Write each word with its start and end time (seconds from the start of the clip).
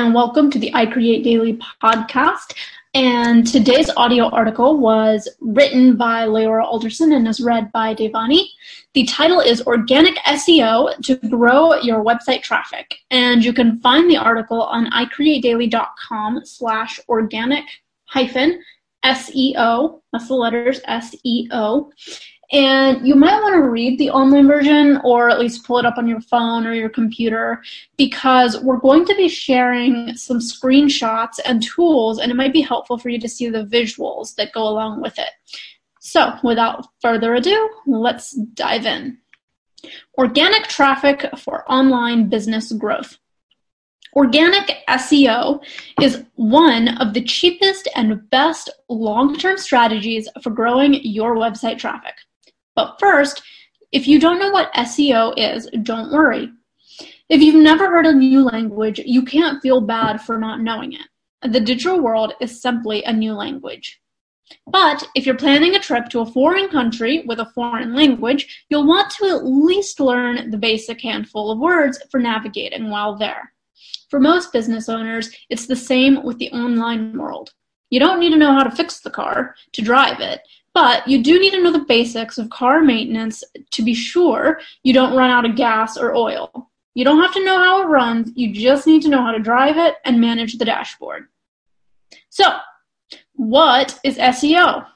And 0.00 0.14
welcome 0.14 0.50
to 0.50 0.58
the 0.58 0.72
I 0.72 0.86
Create 0.86 1.22
Daily 1.22 1.60
podcast. 1.82 2.54
And 2.94 3.46
today's 3.46 3.90
audio 3.98 4.30
article 4.30 4.78
was 4.78 5.28
written 5.42 5.98
by 5.98 6.26
LeAura 6.26 6.64
Alderson 6.64 7.12
and 7.12 7.28
is 7.28 7.38
read 7.38 7.70
by 7.70 7.94
Devani. 7.94 8.46
The 8.94 9.04
title 9.04 9.40
is 9.40 9.60
Organic 9.66 10.16
SEO 10.20 10.96
to 11.02 11.16
Grow 11.28 11.74
Your 11.82 12.02
Website 12.02 12.40
Traffic. 12.40 12.94
And 13.10 13.44
you 13.44 13.52
can 13.52 13.78
find 13.80 14.08
the 14.08 14.16
article 14.16 14.62
on 14.62 14.90
iCreateDaily.com 14.90 16.46
slash 16.46 16.98
organic 17.06 17.66
hyphen 18.06 18.62
SEO. 19.04 20.00
That's 20.14 20.28
the 20.28 20.34
letters 20.34 20.80
SEO. 20.88 21.90
And 22.52 23.06
you 23.06 23.14
might 23.14 23.40
want 23.42 23.54
to 23.54 23.68
read 23.68 23.98
the 23.98 24.10
online 24.10 24.48
version 24.48 25.00
or 25.04 25.30
at 25.30 25.38
least 25.38 25.64
pull 25.64 25.78
it 25.78 25.86
up 25.86 25.98
on 25.98 26.08
your 26.08 26.20
phone 26.20 26.66
or 26.66 26.74
your 26.74 26.88
computer 26.88 27.62
because 27.96 28.60
we're 28.60 28.78
going 28.78 29.04
to 29.04 29.14
be 29.14 29.28
sharing 29.28 30.16
some 30.16 30.38
screenshots 30.38 31.38
and 31.44 31.62
tools, 31.62 32.18
and 32.18 32.32
it 32.32 32.34
might 32.34 32.52
be 32.52 32.60
helpful 32.60 32.98
for 32.98 33.08
you 33.08 33.20
to 33.20 33.28
see 33.28 33.48
the 33.48 33.64
visuals 33.64 34.34
that 34.34 34.52
go 34.52 34.62
along 34.62 35.00
with 35.00 35.16
it. 35.18 35.30
So, 36.00 36.32
without 36.42 36.86
further 37.00 37.34
ado, 37.34 37.70
let's 37.86 38.32
dive 38.32 38.86
in. 38.86 39.18
Organic 40.18 40.64
traffic 40.64 41.26
for 41.38 41.70
online 41.70 42.28
business 42.28 42.72
growth. 42.72 43.18
Organic 44.14 44.78
SEO 44.88 45.62
is 46.02 46.24
one 46.34 46.88
of 46.98 47.14
the 47.14 47.22
cheapest 47.22 47.88
and 47.94 48.28
best 48.30 48.70
long 48.88 49.36
term 49.36 49.56
strategies 49.56 50.28
for 50.42 50.50
growing 50.50 50.94
your 51.04 51.36
website 51.36 51.78
traffic. 51.78 52.14
But 52.80 52.98
first, 52.98 53.42
if 53.92 54.08
you 54.08 54.18
don't 54.18 54.38
know 54.38 54.50
what 54.50 54.72
SEO 54.72 55.34
is, 55.36 55.68
don't 55.82 56.10
worry. 56.10 56.50
If 57.28 57.42
you've 57.42 57.62
never 57.62 57.90
heard 57.90 58.06
a 58.06 58.12
new 58.14 58.42
language, 58.42 58.98
you 59.04 59.22
can't 59.22 59.60
feel 59.60 59.82
bad 59.82 60.22
for 60.22 60.38
not 60.38 60.62
knowing 60.62 60.94
it. 60.94 61.06
The 61.42 61.60
digital 61.60 62.00
world 62.00 62.32
is 62.40 62.62
simply 62.62 63.04
a 63.04 63.12
new 63.12 63.34
language. 63.34 64.00
But 64.66 65.06
if 65.14 65.26
you're 65.26 65.36
planning 65.36 65.74
a 65.74 65.78
trip 65.78 66.08
to 66.08 66.20
a 66.20 66.32
foreign 66.32 66.70
country 66.70 67.22
with 67.26 67.38
a 67.38 67.52
foreign 67.54 67.94
language, 67.94 68.64
you'll 68.70 68.86
want 68.86 69.10
to 69.18 69.26
at 69.26 69.44
least 69.44 70.00
learn 70.00 70.50
the 70.50 70.56
basic 70.56 71.02
handful 71.02 71.50
of 71.50 71.58
words 71.58 72.00
for 72.10 72.18
navigating 72.18 72.88
while 72.88 73.14
there. 73.14 73.52
For 74.08 74.18
most 74.18 74.54
business 74.54 74.88
owners, 74.88 75.30
it's 75.50 75.66
the 75.66 75.76
same 75.76 76.22
with 76.22 76.38
the 76.38 76.50
online 76.52 77.18
world. 77.18 77.50
You 77.90 78.00
don't 78.00 78.20
need 78.20 78.30
to 78.30 78.38
know 78.38 78.54
how 78.54 78.62
to 78.62 78.74
fix 78.74 79.00
the 79.00 79.10
car 79.10 79.54
to 79.72 79.82
drive 79.82 80.20
it, 80.20 80.40
but 80.74 81.06
you 81.08 81.22
do 81.22 81.38
need 81.40 81.50
to 81.52 81.62
know 81.62 81.72
the 81.72 81.84
basics 81.88 82.38
of 82.38 82.50
car 82.50 82.80
maintenance 82.82 83.42
to 83.72 83.82
be 83.82 83.94
sure 83.94 84.60
you 84.82 84.92
don't 84.92 85.16
run 85.16 85.30
out 85.30 85.44
of 85.44 85.56
gas 85.56 85.96
or 85.96 86.14
oil. 86.14 86.70
You 86.94 87.04
don't 87.04 87.20
have 87.20 87.34
to 87.34 87.44
know 87.44 87.58
how 87.58 87.82
it 87.82 87.86
runs, 87.86 88.30
you 88.34 88.52
just 88.52 88.86
need 88.86 89.02
to 89.02 89.08
know 89.08 89.22
how 89.22 89.32
to 89.32 89.38
drive 89.38 89.76
it 89.76 89.96
and 90.04 90.20
manage 90.20 90.58
the 90.58 90.64
dashboard. 90.64 91.26
So, 92.28 92.56
what 93.34 93.98
is 94.04 94.18
SEO? 94.18 94.86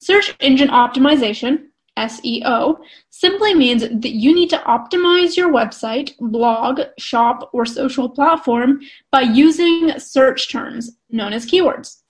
Search 0.00 0.34
engine 0.40 0.68
optimization, 0.68 1.66
SEO, 1.98 2.78
simply 3.10 3.54
means 3.54 3.82
that 3.82 4.10
you 4.10 4.34
need 4.34 4.50
to 4.50 4.58
optimize 4.58 5.36
your 5.36 5.50
website, 5.50 6.12
blog, 6.18 6.80
shop, 6.98 7.50
or 7.52 7.64
social 7.64 8.08
platform 8.08 8.80
by 9.10 9.22
using 9.22 9.98
search 9.98 10.50
terms 10.50 10.98
known 11.10 11.32
as 11.32 11.46
keywords 11.46 12.02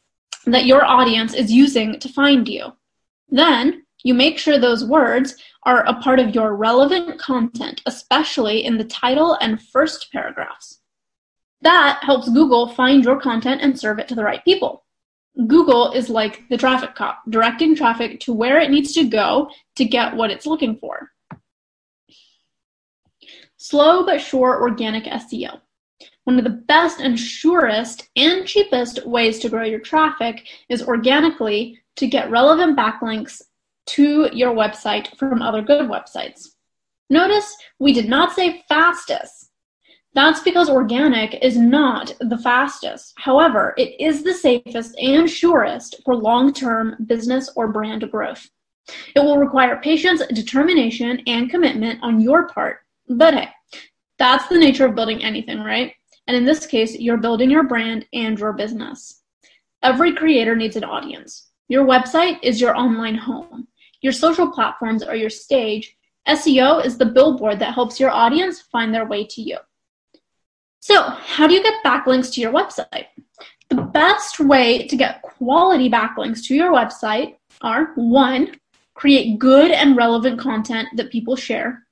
that 0.47 0.67
your 0.67 0.85
audience 0.85 1.35
is 1.35 1.51
using 1.51 1.99
to 2.01 2.09
find 2.09 2.49
you. 2.49 2.73
Then 3.29 3.85
you 4.03 4.15
make 4.15 4.39
sure 4.39 4.59
those 4.59 4.85
words 4.85 5.35
are 5.65 5.85
a 5.87 5.95
part 5.95 6.21
of 6.21 6.35
your 6.35 6.55
relevant 6.55 7.19
content, 7.19 7.83
especially 7.87 8.65
in 8.65 8.77
the 8.79 8.85
title 8.85 9.37
and 9.41 9.61
first 9.61 10.13
paragraphs. 10.13 10.81
That 11.63 12.01
helps 12.03 12.29
Google 12.29 12.69
find 12.69 13.03
your 13.03 13.19
content 13.19 13.63
and 13.63 13.79
serve 13.79 13.99
it 13.99 14.07
to 14.09 14.15
the 14.15 14.25
right 14.25 14.45
people. 14.45 14.85
Google 15.47 15.93
is 15.93 16.11
like 16.11 16.49
the 16.49 16.59
traffic 16.59 16.95
cop, 16.95 17.23
directing 17.29 17.75
traffic 17.75 18.21
to 18.21 18.33
where 18.33 18.61
it 18.61 18.71
needs 18.71 18.93
to 18.93 19.05
go 19.05 19.49
to 19.77 19.85
get 19.85 20.15
what 20.15 20.31
it's 20.31 20.47
looking 20.47 20.77
for. 20.77 21.11
Slow 23.57 24.05
but 24.05 24.21
sure 24.21 24.61
organic 24.61 25.05
SEO. 25.05 25.61
One 26.25 26.39
of 26.39 26.45
the 26.45 26.51
best 26.51 27.01
and 27.01 27.19
surest 27.19 28.09
and 28.17 28.47
cheapest 28.47 29.07
ways 29.07 29.39
to 29.41 29.49
grow 29.49 29.65
your 29.65 29.81
traffic 29.81 30.47
is 30.69 30.83
organically 30.83 31.81
to 31.97 32.07
get 32.07 32.31
relevant 32.31 32.79
backlinks 32.79 33.41
to 33.87 34.29
your 34.33 34.55
website 34.55 35.17
from 35.17 35.43
other 35.43 35.63
good 35.63 35.89
websites. 35.89 36.49
Notice 37.11 37.57
we 37.79 37.93
did 37.93 38.09
not 38.09 38.33
say 38.33 38.65
fastest. 38.69 39.51
That's 40.15 40.41
because 40.41 40.71
organic 40.71 41.43
is 41.43 41.57
not 41.57 42.15
the 42.21 42.39
fastest. 42.39 43.13
However, 43.17 43.75
it 43.77 44.01
is 44.01 44.23
the 44.23 44.33
safest 44.33 44.97
and 44.99 45.29
surest 45.29 45.97
for 46.05 46.15
long 46.15 46.53
term 46.53 46.97
business 47.07 47.51
or 47.57 47.69
brand 47.73 48.09
growth. 48.11 48.49
It 49.17 49.21
will 49.21 49.39
require 49.39 49.81
patience, 49.83 50.23
determination, 50.29 51.21
and 51.27 51.51
commitment 51.51 52.01
on 52.03 52.21
your 52.21 52.49
part. 52.49 52.79
But 53.09 53.35
hey, 53.35 53.49
that's 54.19 54.47
the 54.47 54.59
nature 54.59 54.87
of 54.87 54.95
building 54.95 55.25
anything, 55.25 55.61
right? 55.61 55.93
And 56.27 56.37
in 56.37 56.45
this 56.45 56.65
case, 56.65 56.95
you're 56.95 57.17
building 57.19 57.51
your 57.51 57.65
brand 57.65 58.07
and 58.13 58.39
your 58.39 58.53
business. 58.53 59.23
Every 59.83 60.15
creator 60.15 60.55
needs 60.55 60.77
an 60.77 60.85
audience. 60.85 61.44
Your 61.69 61.87
website 61.87 62.39
is 62.43 62.61
your 62.61 62.77
online 62.77 63.15
home. 63.15 63.69
Your 64.03 64.13
social 64.13 64.51
platforms 64.51 65.03
are 65.03 65.17
your 65.17 65.31
stage. 65.31 65.97
SEO 66.29 66.85
is 66.85 66.99
the 66.99 67.07
billboard 67.07 67.59
that 67.59 67.75
helps 67.75 67.99
your 67.99 68.11
audience 68.11 68.61
find 68.61 68.95
their 68.95 69.07
way 69.07 69.25
to 69.25 69.43
you. 69.43 69.59
So, 70.81 71.03
how 71.03 71.47
do 71.47 71.55
you 71.55 71.63
get 71.63 71.83
backlinks 71.85 72.33
to 72.35 72.41
your 72.41 72.53
website? 72.53 73.07
The 73.71 73.81
best 73.81 74.41
way 74.41 74.87
to 74.87 74.97
get 74.97 75.23
quality 75.23 75.89
backlinks 75.89 76.45
to 76.47 76.55
your 76.55 76.73
website 76.73 77.37
are 77.63 77.93
one, 77.95 78.55
create 78.93 79.39
good 79.39 79.71
and 79.71 79.97
relevant 79.97 80.39
content 80.39 80.89
that 80.97 81.11
people 81.11 81.37
share. 81.37 81.87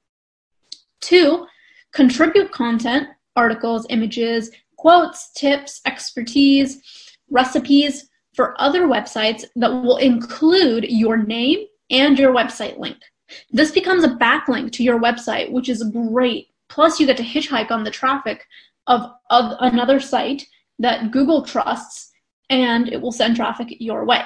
Two, 1.01 1.47
contribute 1.93 2.53
content, 2.53 3.09
articles, 3.35 3.87
images, 3.89 4.51
quotes, 4.77 5.33
tips, 5.33 5.81
expertise, 5.87 6.83
recipes 7.31 8.11
for 8.35 8.61
other 8.61 8.87
websites 8.87 9.45
that 9.57 9.71
will 9.71 9.99
include 9.99 10.85
your 10.89 11.17
name 11.17 11.67
and 11.91 12.19
your 12.19 12.35
website 12.35 12.79
link. 12.79 12.99
This 13.51 13.71
becomes 13.71 14.05
a 14.05 14.09
backlink 14.17 14.73
to 14.73 14.83
your 14.83 14.99
website, 14.99 15.51
which 15.51 15.69
is 15.69 15.83
great. 15.85 16.49
Plus, 16.69 16.99
you 16.99 17.07
get 17.07 17.17
to 17.19 17.23
hitchhike 17.23 17.71
on 17.71 17.85
the 17.85 17.91
traffic 17.91 18.47
of, 18.87 19.11
of 19.31 19.57
another 19.61 20.01
site 20.01 20.47
that 20.79 21.11
Google 21.11 21.43
trusts, 21.43 22.13
and 22.51 22.89
it 22.89 23.01
will 23.01 23.13
send 23.13 23.37
traffic 23.37 23.69
your 23.79 24.05
way. 24.05 24.23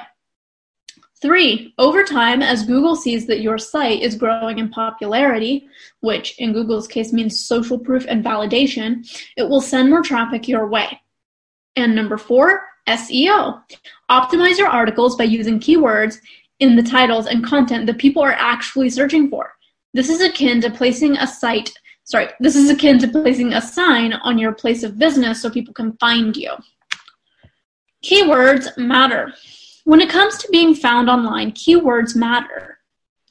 Three, 1.23 1.75
over 1.79 2.05
time, 2.05 2.43
as 2.43 2.67
Google 2.67 2.95
sees 2.95 3.27
that 3.27 3.41
your 3.41 3.59
site 3.59 4.03
is 4.03 4.15
growing 4.15 4.59
in 4.59 4.69
popularity, 4.69 5.67
which 6.01 6.39
in 6.39 6.53
Google's 6.53 6.87
case 6.87 7.13
means 7.13 7.47
social 7.47 7.79
proof 7.79 8.05
and 8.07 8.25
validation, 8.25 9.09
it 9.37 9.49
will 9.49 9.63
send 9.63 9.89
more 9.89 10.03
traffic 10.03 10.47
your 10.47 10.69
way. 10.69 11.01
And 11.75 11.95
number 11.95 12.19
four, 12.19 12.63
SEO. 12.87 13.63
Optimize 14.11 14.59
your 14.59 14.69
articles 14.69 15.17
by 15.17 15.25
using 15.25 15.59
keywords 15.59 16.19
in 16.61 16.77
the 16.77 16.83
titles 16.83 17.27
and 17.27 17.45
content 17.45 17.87
that 17.87 17.99
people 17.99 18.23
are 18.23 18.33
actually 18.33 18.89
searching 18.89 19.29
for. 19.29 19.53
This 19.95 20.09
is 20.09 20.21
akin 20.21 20.61
to 20.61 20.71
placing 20.71 21.17
a 21.17 21.27
site, 21.27 21.73
sorry, 22.05 22.29
this 22.39 22.55
is 22.55 22.71
akin 22.71 22.99
to 23.01 23.09
placing 23.09 23.55
a 23.55 23.61
sign 23.61 24.13
on 24.13 24.39
your 24.39 24.53
place 24.53 24.83
of 24.83 24.99
business 24.99 25.43
so 25.43 25.51
people 25.51 25.75
can 25.75 25.97
find 25.99 26.37
you. 26.37 26.53
Keywords 28.05 28.77
matter. 28.77 29.33
When 29.85 30.01
it 30.01 30.11
comes 30.11 30.39
to 30.39 30.49
being 30.51 30.75
found 30.75 31.11
online, 31.11 31.53
keywords 31.53 32.15
matter. 32.15 32.79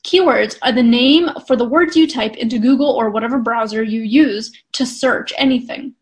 Keywords 0.04 0.58
are 0.62 0.72
the 0.72 0.84
name 0.84 1.30
for 1.48 1.56
the 1.56 1.68
words 1.68 1.96
you 1.96 2.08
type 2.08 2.36
into 2.36 2.60
Google 2.60 2.92
or 2.92 3.10
whatever 3.10 3.40
browser 3.40 3.82
you 3.82 4.02
use 4.02 4.52
to 4.74 4.86
search 4.86 5.34
anything. 5.38 5.96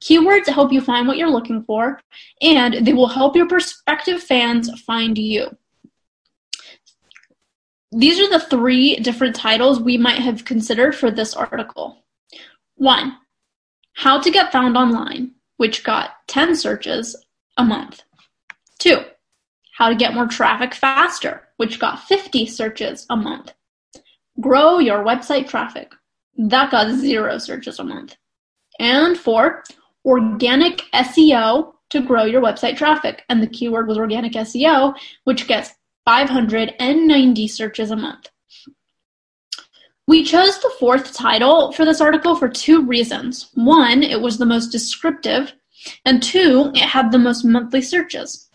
Keywords 0.00 0.48
help 0.48 0.72
you 0.72 0.80
find 0.80 1.06
what 1.06 1.16
you're 1.16 1.30
looking 1.30 1.62
for, 1.62 2.00
and 2.40 2.86
they 2.86 2.92
will 2.92 3.08
help 3.08 3.34
your 3.34 3.48
prospective 3.48 4.22
fans 4.22 4.70
find 4.82 5.18
you. 5.18 5.56
These 7.90 8.20
are 8.20 8.30
the 8.30 8.44
three 8.44 8.96
different 8.96 9.34
titles 9.34 9.80
we 9.80 9.96
might 9.96 10.18
have 10.18 10.44
considered 10.44 10.94
for 10.94 11.10
this 11.10 11.34
article. 11.34 12.04
One, 12.76 13.16
how 13.94 14.20
to 14.20 14.30
get 14.30 14.52
found 14.52 14.76
online, 14.76 15.32
which 15.56 15.82
got 15.82 16.10
10 16.28 16.54
searches 16.54 17.16
a 17.56 17.64
month. 17.64 18.02
Two, 18.78 18.98
how 19.72 19.88
to 19.88 19.96
get 19.96 20.14
more 20.14 20.26
traffic 20.26 20.74
faster, 20.74 21.48
which 21.56 21.80
got 21.80 22.04
50 22.04 22.46
searches 22.46 23.06
a 23.10 23.16
month. 23.16 23.52
Grow 24.40 24.78
your 24.78 25.04
website 25.04 25.48
traffic. 25.48 25.92
That 26.36 26.70
got 26.70 26.94
zero 26.94 27.38
searches 27.38 27.80
a 27.80 27.84
month. 27.84 28.16
And 28.78 29.18
four, 29.18 29.64
organic 30.08 30.78
SEO 30.94 31.74
to 31.90 32.00
grow 32.00 32.24
your 32.24 32.42
website 32.42 32.76
traffic. 32.76 33.24
And 33.28 33.42
the 33.42 33.46
keyword 33.46 33.86
was 33.86 33.98
organic 33.98 34.32
SEO, 34.32 34.94
which 35.24 35.46
gets 35.46 35.74
590 36.06 37.48
searches 37.48 37.90
a 37.90 37.96
month. 37.96 38.28
We 40.06 40.24
chose 40.24 40.58
the 40.58 40.72
fourth 40.80 41.12
title 41.12 41.70
for 41.72 41.84
this 41.84 42.00
article 42.00 42.34
for 42.34 42.48
two 42.48 42.84
reasons. 42.84 43.50
One, 43.54 44.02
it 44.02 44.20
was 44.20 44.38
the 44.38 44.46
most 44.46 44.72
descriptive, 44.72 45.52
And 46.06 46.22
two, 46.22 46.72
it 46.74 46.78
had 46.78 47.12
the 47.12 47.18
most 47.18 47.44
monthly 47.44 47.82
searches. 47.82 48.48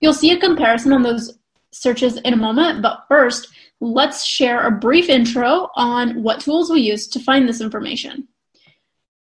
You'll 0.00 0.14
see 0.14 0.30
a 0.30 0.38
comparison 0.38 0.92
on 0.92 1.02
those 1.02 1.38
searches 1.72 2.18
in 2.18 2.34
a 2.34 2.36
moment, 2.36 2.82
but 2.82 3.04
first, 3.08 3.48
let's 3.80 4.24
share 4.24 4.66
a 4.66 4.70
brief 4.70 5.08
intro 5.08 5.68
on 5.74 6.22
what 6.22 6.40
tools 6.40 6.70
we 6.70 6.80
use 6.80 7.08
to 7.08 7.18
find 7.18 7.48
this 7.48 7.60
information. 7.60 8.28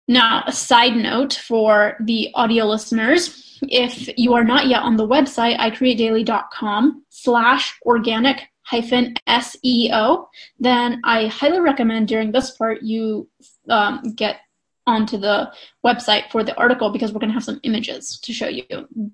Now, 0.07 0.43
a 0.45 0.51
side 0.51 0.95
note 0.95 1.33
for 1.33 1.97
the 1.99 2.31
audio 2.35 2.65
listeners, 2.65 3.57
if 3.63 4.09
you 4.17 4.33
are 4.33 4.43
not 4.43 4.67
yet 4.67 4.83
on 4.83 4.97
the 4.97 5.07
website, 5.07 5.57
icreatedaily.com 5.57 7.05
slash 7.09 7.75
organic 7.85 8.47
hyphen 8.61 9.15
SEO, 9.27 10.27
then 10.59 11.01
I 11.03 11.27
highly 11.27 11.59
recommend 11.59 12.07
during 12.07 12.31
this 12.31 12.51
part 12.51 12.81
you 12.81 13.29
um, 13.69 14.13
get 14.15 14.41
onto 14.87 15.17
the 15.17 15.51
website 15.83 16.29
for 16.31 16.43
the 16.43 16.55
article 16.55 16.91
because 16.91 17.11
we're 17.11 17.19
going 17.19 17.29
to 17.29 17.33
have 17.33 17.43
some 17.43 17.59
images 17.63 18.19
to 18.19 18.33
show 18.33 18.47
you 18.47 18.65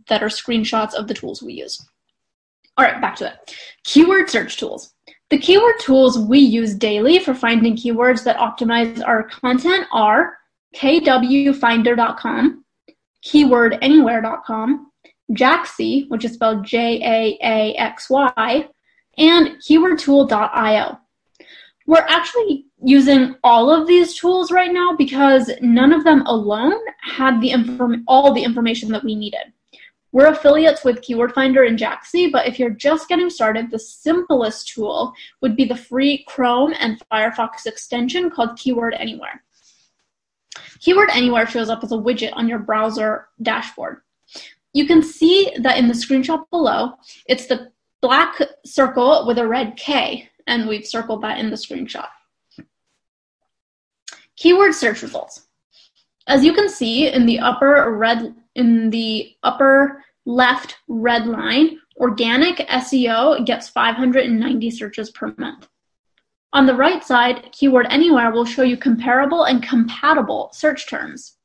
that 0.08 0.22
are 0.22 0.28
screenshots 0.28 0.94
of 0.94 1.08
the 1.08 1.14
tools 1.14 1.42
we 1.42 1.54
use. 1.54 1.86
All 2.78 2.86
right, 2.86 3.00
back 3.00 3.16
to 3.18 3.28
it. 3.28 3.56
Keyword 3.84 4.30
search 4.30 4.58
tools. 4.58 4.94
The 5.30 5.38
keyword 5.38 5.80
tools 5.80 6.20
we 6.20 6.40
use 6.40 6.76
daily 6.76 7.20
for 7.20 7.34
finding 7.34 7.78
keywords 7.78 8.24
that 8.26 8.38
optimize 8.38 9.02
our 9.06 9.24
content 9.24 9.88
are 9.94 10.38
kwfinder.com, 10.76 12.66
keywordanywhere.com, 13.26 14.92
Jaaxy, 15.32 16.10
which 16.10 16.26
is 16.26 16.34
spelled 16.34 16.66
J-A-A-X-Y, 16.66 18.68
and 19.18 19.48
keywordtool.io. 19.58 20.98
We're 21.88 22.06
actually 22.08 22.66
using 22.84 23.36
all 23.44 23.70
of 23.70 23.88
these 23.88 24.16
tools 24.16 24.52
right 24.52 24.72
now 24.72 24.96
because 24.96 25.52
none 25.62 25.92
of 25.92 26.04
them 26.04 26.26
alone 26.26 26.80
had 27.02 27.42
the 27.42 27.52
inform- 27.52 28.04
all 28.08 28.34
the 28.34 28.44
information 28.44 28.92
that 28.92 29.04
we 29.04 29.16
needed. 29.16 29.54
We're 30.14 30.28
affiliates 30.28 30.84
with 30.84 31.02
Keyword 31.02 31.34
Finder 31.34 31.64
and 31.64 31.80
Jaaxy, 31.80 32.32
but 32.32 32.46
if 32.46 32.60
you're 32.60 32.72
just 32.72 33.08
getting 33.08 33.30
started, 33.30 33.72
the 33.72 33.80
simplest 33.80 34.68
tool 34.68 35.14
would 35.42 35.56
be 35.56 35.64
the 35.64 35.76
free 35.76 36.26
Chrome 36.28 36.74
and 36.80 37.02
Firefox 37.12 37.66
extension 37.66 38.30
called 38.30 38.58
Keyword 38.58 38.94
Anywhere. 38.94 39.42
Keyword 40.80 41.10
Anywhere 41.12 41.46
shows 41.46 41.70
up 41.70 41.84
as 41.84 41.92
a 41.92 41.96
widget 41.96 42.32
on 42.34 42.48
your 42.48 42.60
browser 42.60 43.28
dashboard. 43.42 44.02
You 44.74 44.88
can 44.88 45.02
see 45.02 45.52
that 45.60 45.78
in 45.78 45.88
the 45.88 45.94
screenshot 45.94 46.50
below, 46.50 46.94
it's 47.28 47.48
the 47.48 47.72
black 48.02 48.40
circle 48.66 49.26
with 49.28 49.38
a 49.38 49.48
red 49.48 49.76
K, 49.78 50.30
and 50.48 50.68
we've 50.68 50.88
circled 50.88 51.22
that 51.24 51.40
in 51.40 51.50
the 51.50 51.56
screenshot. 51.56 52.08
Keyword 54.38 54.74
search 54.74 55.02
results. 55.02 55.48
As 56.28 56.44
you 56.44 56.54
can 56.54 56.70
see 56.70 57.08
in 57.08 57.26
the 57.26 57.40
upper 57.40 57.96
red 57.96 58.34
in 58.56 58.90
the 58.90 59.36
upper 59.44 60.04
left 60.26 60.78
red 60.88 61.26
line, 61.26 61.80
organic 61.98 62.58
SEO 62.58 63.46
gets 63.46 63.70
590 63.70 64.72
searches 64.72 65.12
per 65.12 65.34
month. 65.38 65.68
On 66.54 66.66
the 66.66 66.76
right 66.76 67.04
side, 67.04 67.50
Keyword 67.52 67.88
Anywhere 67.90 68.32
will 68.32 68.46
show 68.46 68.64
you 68.64 68.76
comparable 68.76 69.46
and 69.46 69.64
compatible 69.64 70.50
search 70.54 70.88
terms. 70.88 71.38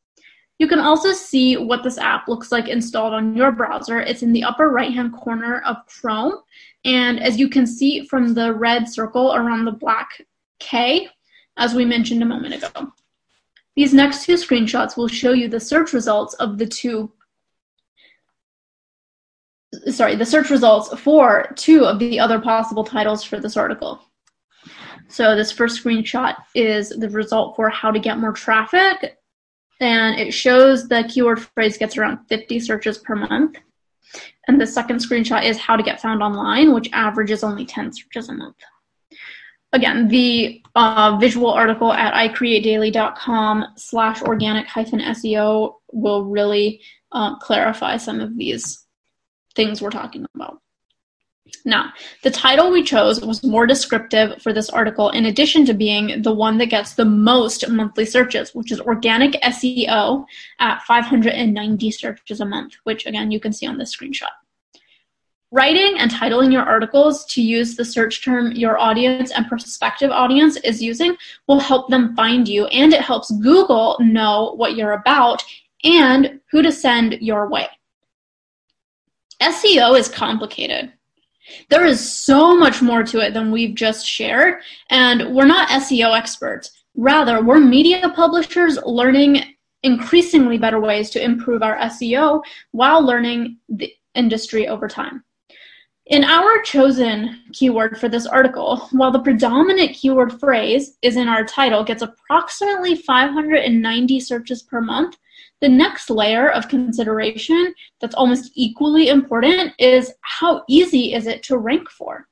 You 0.59 0.67
can 0.67 0.81
also 0.81 1.13
see 1.13 1.57
what 1.57 1.83
this 1.83 1.99
app 1.99 2.29
looks 2.29 2.51
like 2.51 2.69
installed 2.69 3.13
on 3.13 3.37
your 3.37 3.53
browser. 3.53 4.01
It's 4.01 4.23
in 4.23 4.33
the 4.33 4.43
upper 4.43 4.71
right-hand 4.71 5.13
corner 5.13 5.61
of 5.61 5.77
Chrome. 5.87 6.41
And 6.85 7.23
as 7.23 7.39
you 7.39 7.49
can 7.49 7.67
see 7.67 8.07
from 8.07 8.35
the 8.35 8.55
red 8.55 8.89
circle 8.89 9.35
around 9.35 9.65
the 9.65 9.73
black 9.73 10.23
K, 10.59 11.09
as 11.57 11.75
we 11.75 11.85
mentioned 11.85 12.23
a 12.23 12.27
moment 12.27 12.55
ago. 12.55 12.93
These 13.77 13.93
next 13.93 14.25
two 14.25 14.35
screenshots 14.35 14.97
will 14.97 15.09
show 15.09 15.33
you 15.33 15.49
the 15.49 15.61
search 15.61 15.93
results 15.93 16.35
of 16.35 16.59
the 16.59 16.67
two 16.67 17.13
sorry, 19.91 20.17
the 20.17 20.25
search 20.25 20.49
results 20.49 20.99
for 21.01 21.53
two 21.57 21.85
of 21.85 21.99
the 21.99 22.19
other 22.19 22.41
possible 22.41 22.83
titles 22.83 23.23
for 23.23 23.39
this 23.39 23.57
article. 23.57 24.01
So 25.09 25.37
this 25.37 25.53
first 25.53 25.83
screenshot 25.83 26.37
is 26.55 26.91
the 26.91 27.09
result 27.09 27.57
for 27.57 27.69
how 27.69 27.91
to 27.91 27.99
get 27.99 28.19
more 28.19 28.33
traffic, 28.33 29.19
and 29.81 30.19
it 30.19 30.33
shows 30.33 30.89
the 30.89 31.05
keyword 31.09 31.41
phrase 31.41 31.79
gets 31.79 31.97
around 31.97 32.27
50 32.29 32.61
searches 32.61 32.99
per 32.99 33.15
month. 33.15 33.59
And 34.49 34.61
the 34.61 34.67
second 34.67 34.99
screenshot 34.99 35.45
is 35.45 35.59
how 35.59 35.77
to 35.77 35.83
get 35.83 36.01
found 36.01 36.23
online, 36.23 36.73
which 36.73 36.91
averages 36.93 37.43
only 37.43 37.67
10 37.67 37.93
searches 37.93 38.29
a 38.29 38.35
month. 38.35 38.57
Again, 39.73 40.09
the 40.09 40.63
uh, 40.75 41.19
visual 41.21 41.51
article 41.51 41.93
at 41.93 42.15
icreatedaily.com 42.15 43.67
slash 43.77 44.23
organic 44.23 44.67
hyphen 44.67 45.01
SEO 45.01 45.75
will 45.93 46.25
really 46.25 46.81
uh, 47.13 47.37
clarify 47.39 47.97
some 47.97 48.21
of 48.21 48.39
these 48.39 48.87
things 49.55 49.83
we're 49.83 49.91
talking 49.91 50.25
about. 50.35 50.61
Now, 51.65 51.93
the 52.23 52.31
title 52.31 52.71
we 52.71 52.83
chose 52.83 53.21
was 53.21 53.43
more 53.43 53.67
descriptive 53.67 54.41
for 54.41 54.53
this 54.53 54.71
article, 54.71 55.11
in 55.11 55.27
addition 55.27 55.65
to 55.67 55.75
being 55.75 56.23
the 56.23 56.33
one 56.33 56.59
that 56.59 56.67
gets 56.67 56.95
the 56.95 57.05
most 57.05 57.69
monthly 57.69 58.05
searches, 58.05 58.55
which 58.55 58.71
is 58.71 58.81
organic 58.81 59.33
SEO 59.43 60.25
at 60.61 60.83
590 60.83 61.91
searches 61.91 62.41
a 62.41 62.45
month, 62.45 62.75
which 62.85 63.07
again 63.07 63.31
you 63.31 63.41
can 63.41 63.53
see 63.53 63.67
on 63.67 63.79
this 63.79 63.95
screenshot. 63.95 64.31
Writing 65.53 65.99
and 65.99 66.11
titling 66.11 66.53
your 66.53 66.65
articles 66.65 67.25
to 67.27 67.43
use 67.43 67.77
the 67.77 67.85
search 67.85 68.25
term 68.25 68.53
your 68.53 68.79
audience 68.79 69.31
and 69.31 69.49
prospective 69.49 70.11
audience 70.11 70.57
is 70.59 70.83
using 70.83 71.17
will 71.47 71.61
help 71.61 71.89
them 71.89 72.15
find 72.15 72.49
you, 72.49 72.67
and 72.67 72.93
it 72.93 73.01
helps 73.01 73.31
Google 73.31 73.97
know 74.01 74.55
what 74.57 74.77
you're 74.77 74.93
about 74.93 75.45
and 75.85 76.41
who 76.51 76.63
to 76.63 76.73
send 76.73 77.15
your 77.21 77.49
way. 77.49 77.69
SEO 79.41 79.99
is 79.99 80.09
complicated. 80.09 80.93
There 81.69 81.85
is 81.85 82.01
so 82.01 82.57
much 82.57 82.83
more 82.83 83.03
to 83.05 83.21
it 83.21 83.35
than 83.35 83.51
we've 83.51 83.75
just 83.75 84.07
shared, 84.07 84.63
and 84.91 85.35
we're 85.35 85.47
not 85.47 85.69
SEO 85.69 86.17
experts. 86.17 86.71
Rather, 86.97 87.43
we're 87.43 87.61
media 87.61 88.09
publishers 88.15 88.79
learning 88.85 89.57
increasingly 89.83 90.59
better 90.59 90.81
ways 90.81 91.11
to 91.11 91.23
improve 91.23 91.63
our 91.63 91.77
SEO 91.79 92.43
while 92.73 93.05
learning 93.05 93.59
the 93.69 93.93
industry 94.15 94.67
over 94.67 94.89
time. 94.89 95.23
In 96.07 96.23
our 96.23 96.63
chosen 96.63 97.43
keyword 97.53 97.99
for 97.99 98.09
this 98.09 98.27
article, 98.27 98.89
while 98.93 99.11
the 99.11 99.19
predominant 99.19 99.93
keyword 99.93 100.39
phrase 100.39 100.97
is 101.03 101.17
in 101.17 101.29
our 101.29 101.45
title 101.45 101.83
gets 101.83 102.03
approximately 102.03 102.95
590 102.95 104.21
searches 104.21 104.63
per 104.63 104.81
month, 104.81 105.17
the 105.61 105.69
next 105.69 106.11
layer 106.11 106.51
of 106.51 106.69
consideration 106.69 107.75
that's 108.01 108.15
almost 108.15 108.53
equally 108.55 109.09
important 109.09 109.73
is 109.79 110.13
how 110.21 110.63
easy 110.69 111.15
is 111.15 111.27
it 111.27 111.43
to 111.45 111.59
rank 111.59 111.91
for? 111.91 112.27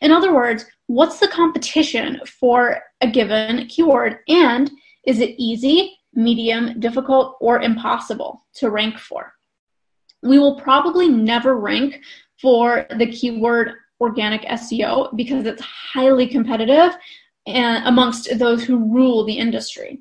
In 0.00 0.10
other 0.10 0.34
words, 0.34 0.64
what's 0.86 1.20
the 1.20 1.28
competition 1.28 2.20
for 2.40 2.80
a 3.00 3.10
given 3.10 3.66
keyword 3.68 4.18
and 4.28 4.70
is 5.06 5.20
it 5.20 5.34
easy, 5.38 5.98
medium, 6.14 6.80
difficult, 6.80 7.36
or 7.40 7.60
impossible 7.60 8.44
to 8.54 8.70
rank 8.70 8.98
for? 8.98 9.32
We 10.22 10.38
will 10.38 10.58
probably 10.58 11.08
never 11.08 11.58
rank 11.58 12.00
for 12.40 12.86
the 12.96 13.06
keyword 13.06 13.72
organic 14.00 14.42
SEO 14.42 15.14
because 15.16 15.46
it's 15.46 15.62
highly 15.62 16.26
competitive 16.26 16.96
and 17.46 17.86
amongst 17.86 18.38
those 18.38 18.64
who 18.64 18.92
rule 18.92 19.24
the 19.24 19.38
industry. 19.38 20.00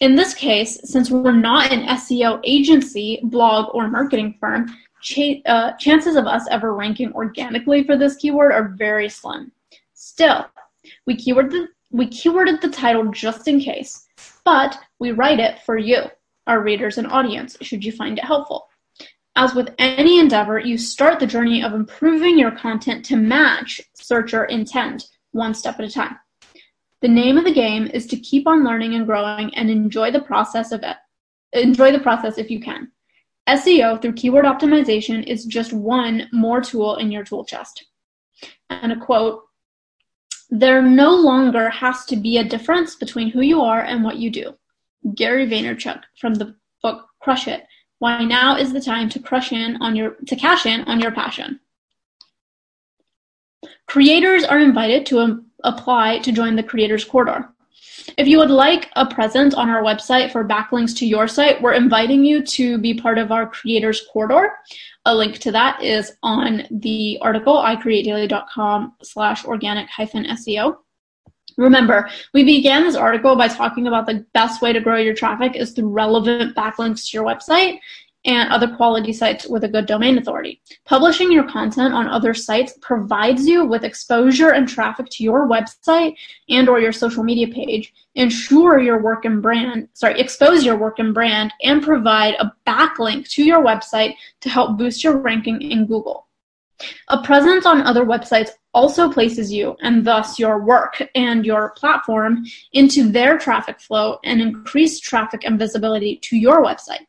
In 0.00 0.14
this 0.14 0.32
case, 0.32 0.78
since 0.84 1.10
we're 1.10 1.32
not 1.32 1.72
an 1.72 1.86
SEO 1.88 2.40
agency, 2.44 3.18
blog, 3.24 3.74
or 3.74 3.88
marketing 3.88 4.36
firm, 4.38 4.66
uh, 5.46 5.72
chances 5.72 6.14
of 6.14 6.26
us 6.26 6.46
ever 6.50 6.74
ranking 6.74 7.12
organically 7.14 7.82
for 7.82 7.96
this 7.96 8.14
keyword 8.16 8.52
are 8.52 8.74
very 8.76 9.08
slim. 9.08 9.50
Still, 9.94 10.46
we 11.06 11.16
keyword 11.16 11.50
the, 11.50 11.68
we 11.90 12.06
keyworded 12.06 12.60
the 12.60 12.68
title 12.68 13.10
just 13.10 13.48
in 13.48 13.58
case, 13.58 14.06
but 14.44 14.78
we 15.00 15.10
write 15.10 15.40
it 15.40 15.62
for 15.62 15.76
you, 15.76 16.04
our 16.46 16.60
readers 16.60 16.98
and 16.98 17.08
audience, 17.08 17.56
should 17.60 17.84
you 17.84 17.90
find 17.90 18.18
it 18.18 18.24
helpful. 18.24 18.68
As 19.34 19.54
with 19.54 19.74
any 19.78 20.20
endeavor, 20.20 20.60
you 20.60 20.78
start 20.78 21.18
the 21.18 21.26
journey 21.26 21.62
of 21.62 21.74
improving 21.74 22.38
your 22.38 22.52
content 22.52 23.04
to 23.06 23.16
match 23.16 23.80
searcher 23.94 24.44
intent, 24.44 25.08
one 25.32 25.54
step 25.54 25.80
at 25.80 25.86
a 25.86 25.90
time. 25.90 26.18
The 27.00 27.08
name 27.08 27.38
of 27.38 27.44
the 27.44 27.52
game 27.52 27.86
is 27.86 28.06
to 28.08 28.16
keep 28.16 28.48
on 28.48 28.64
learning 28.64 28.94
and 28.94 29.06
growing 29.06 29.54
and 29.54 29.70
enjoy 29.70 30.10
the 30.10 30.20
process 30.20 30.72
of 30.72 30.82
it. 30.82 30.96
Enjoy 31.52 31.92
the 31.92 32.00
process 32.00 32.38
if 32.38 32.50
you 32.50 32.60
can. 32.60 32.90
SEO 33.48 34.00
through 34.02 34.12
keyword 34.12 34.44
optimization 34.44 35.24
is 35.24 35.44
just 35.44 35.72
one 35.72 36.28
more 36.32 36.60
tool 36.60 36.96
in 36.96 37.10
your 37.10 37.24
tool 37.24 37.44
chest. 37.44 37.84
And 38.68 38.92
a 38.92 38.96
quote, 38.96 39.42
there 40.50 40.82
no 40.82 41.14
longer 41.14 41.70
has 41.70 42.04
to 42.06 42.16
be 42.16 42.38
a 42.38 42.44
difference 42.44 42.96
between 42.96 43.30
who 43.30 43.40
you 43.40 43.60
are 43.60 43.80
and 43.80 44.02
what 44.02 44.16
you 44.16 44.30
do. 44.30 44.54
Gary 45.14 45.46
Vaynerchuk 45.46 46.02
from 46.20 46.34
the 46.34 46.56
book 46.82 47.06
Crush 47.20 47.48
It. 47.48 47.64
Why 47.98 48.24
now 48.24 48.56
is 48.56 48.72
the 48.72 48.80
time 48.80 49.08
to 49.10 49.18
crush 49.18 49.52
in 49.52 49.76
on 49.80 49.96
your 49.96 50.16
to 50.26 50.36
cash 50.36 50.66
in 50.66 50.82
on 50.82 51.00
your 51.00 51.10
passion. 51.10 51.60
Creators 53.86 54.44
are 54.44 54.58
invited 54.58 55.06
to 55.06 55.44
apply 55.64 56.18
to 56.20 56.32
join 56.32 56.56
the 56.56 56.62
Creators 56.62 57.04
Corridor. 57.04 57.48
If 58.16 58.26
you 58.26 58.38
would 58.38 58.50
like 58.50 58.90
a 58.96 59.06
presence 59.06 59.54
on 59.54 59.68
our 59.68 59.82
website 59.82 60.32
for 60.32 60.44
backlinks 60.44 60.96
to 60.98 61.06
your 61.06 61.28
site, 61.28 61.60
we're 61.60 61.74
inviting 61.74 62.24
you 62.24 62.42
to 62.42 62.78
be 62.78 62.94
part 62.94 63.18
of 63.18 63.30
our 63.30 63.46
creators 63.46 64.06
corridor. 64.12 64.52
A 65.04 65.14
link 65.14 65.38
to 65.40 65.52
that 65.52 65.82
is 65.82 66.12
on 66.22 66.66
the 66.70 67.18
article, 67.20 67.56
icreatedaily.com 67.56 68.94
slash 69.02 69.44
organic 69.44 69.88
hyphen 69.88 70.24
SEO. 70.24 70.76
Remember, 71.56 72.08
we 72.34 72.44
began 72.44 72.84
this 72.84 72.94
article 72.94 73.34
by 73.34 73.48
talking 73.48 73.88
about 73.88 74.06
the 74.06 74.24
best 74.32 74.62
way 74.62 74.72
to 74.72 74.80
grow 74.80 74.96
your 74.96 75.14
traffic 75.14 75.56
is 75.56 75.72
through 75.72 75.88
relevant 75.88 76.56
backlinks 76.56 77.10
to 77.10 77.16
your 77.16 77.24
website 77.24 77.80
and 78.28 78.50
other 78.50 78.68
quality 78.76 79.10
sites 79.10 79.48
with 79.48 79.64
a 79.64 79.68
good 79.68 79.86
domain 79.86 80.18
authority. 80.18 80.60
Publishing 80.84 81.32
your 81.32 81.48
content 81.48 81.94
on 81.94 82.06
other 82.06 82.34
sites 82.34 82.74
provides 82.82 83.46
you 83.46 83.64
with 83.64 83.84
exposure 83.84 84.50
and 84.50 84.68
traffic 84.68 85.06
to 85.12 85.24
your 85.24 85.48
website 85.48 86.14
and 86.50 86.68
or 86.68 86.78
your 86.78 86.92
social 86.92 87.24
media 87.24 87.48
page. 87.48 87.90
Ensure 88.16 88.80
your 88.80 89.00
work 89.00 89.24
and 89.24 89.40
brand, 89.40 89.88
sorry, 89.94 90.20
expose 90.20 90.62
your 90.62 90.76
work 90.76 90.98
and 90.98 91.14
brand 91.14 91.54
and 91.62 91.82
provide 91.82 92.34
a 92.34 92.52
backlink 92.66 93.26
to 93.30 93.42
your 93.42 93.64
website 93.64 94.12
to 94.42 94.50
help 94.50 94.76
boost 94.76 95.02
your 95.02 95.16
ranking 95.16 95.62
in 95.62 95.86
Google. 95.86 96.26
A 97.08 97.22
presence 97.22 97.64
on 97.64 97.80
other 97.80 98.04
websites 98.04 98.50
also 98.74 99.10
places 99.10 99.50
you, 99.50 99.74
and 99.80 100.04
thus 100.04 100.38
your 100.38 100.62
work 100.62 101.02
and 101.14 101.46
your 101.46 101.70
platform, 101.70 102.44
into 102.74 103.10
their 103.10 103.38
traffic 103.38 103.80
flow 103.80 104.18
and 104.22 104.42
increase 104.42 105.00
traffic 105.00 105.44
and 105.44 105.58
visibility 105.58 106.20
to 106.24 106.36
your 106.36 106.62
website. 106.62 107.06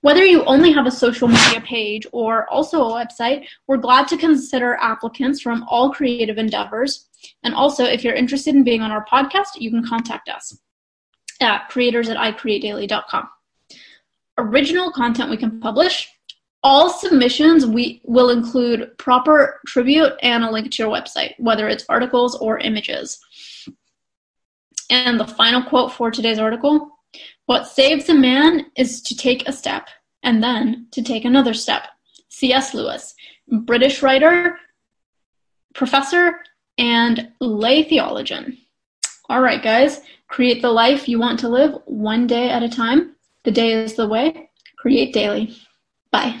Whether 0.00 0.24
you 0.24 0.44
only 0.44 0.70
have 0.72 0.86
a 0.86 0.90
social 0.90 1.28
media 1.28 1.60
page 1.62 2.06
or 2.12 2.46
also 2.50 2.84
a 2.84 2.92
website, 2.92 3.46
we're 3.66 3.78
glad 3.78 4.06
to 4.08 4.18
consider 4.18 4.76
applicants 4.76 5.40
from 5.40 5.64
all 5.68 5.92
creative 5.92 6.36
endeavors. 6.36 7.08
And 7.42 7.54
also, 7.54 7.84
if 7.84 8.04
you're 8.04 8.14
interested 8.14 8.54
in 8.54 8.64
being 8.64 8.82
on 8.82 8.90
our 8.90 9.04
podcast, 9.06 9.56
you 9.56 9.70
can 9.70 9.86
contact 9.86 10.28
us 10.28 10.58
at 11.40 11.68
creators 11.68 12.08
at 12.10 12.16
icreatedaily.com. 12.16 13.28
Original 14.36 14.90
content 14.92 15.30
we 15.30 15.36
can 15.36 15.60
publish. 15.60 16.08
All 16.62 16.90
submissions 16.90 17.66
we 17.66 18.00
will 18.04 18.30
include 18.30 18.96
proper 18.98 19.60
tribute 19.66 20.12
and 20.22 20.44
a 20.44 20.50
link 20.50 20.70
to 20.72 20.82
your 20.82 20.92
website, 20.92 21.34
whether 21.38 21.68
it's 21.68 21.86
articles 21.88 22.36
or 22.36 22.58
images. 22.58 23.18
And 24.90 25.18
the 25.18 25.26
final 25.26 25.62
quote 25.62 25.92
for 25.92 26.10
today's 26.10 26.38
article 26.38 26.93
what 27.46 27.66
saves 27.66 28.08
a 28.08 28.14
man 28.14 28.66
is 28.76 29.02
to 29.02 29.16
take 29.16 29.46
a 29.46 29.52
step 29.52 29.88
and 30.22 30.42
then 30.42 30.86
to 30.92 31.02
take 31.02 31.24
another 31.24 31.54
step. 31.54 31.82
C.S. 32.28 32.74
Lewis, 32.74 33.14
British 33.48 34.02
writer, 34.02 34.58
professor, 35.74 36.40
and 36.78 37.28
lay 37.40 37.82
theologian. 37.82 38.58
All 39.28 39.40
right, 39.40 39.62
guys, 39.62 40.00
create 40.28 40.62
the 40.62 40.70
life 40.70 41.08
you 41.08 41.18
want 41.18 41.38
to 41.40 41.48
live 41.48 41.78
one 41.86 42.26
day 42.26 42.50
at 42.50 42.62
a 42.62 42.68
time. 42.68 43.16
The 43.44 43.50
day 43.50 43.72
is 43.72 43.94
the 43.94 44.08
way. 44.08 44.50
Create 44.78 45.12
daily. 45.12 45.56
Bye. 46.10 46.40